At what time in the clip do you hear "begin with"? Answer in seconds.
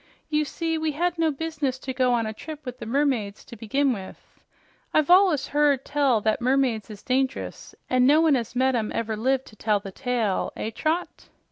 3.55-4.43